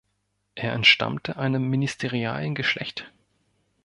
Er 0.55 0.73
entstammte 0.73 1.37
einem 1.37 1.67
Ministerialengeschlecht. 1.69 3.11